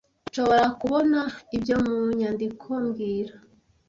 Nshobora 0.29 0.65
kubona 0.79 1.19
ibyo 1.57 1.75
mu 1.83 1.95
nyandiko 2.19 2.67
mbwira 2.85 3.33